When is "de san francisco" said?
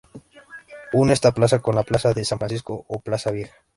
2.11-2.73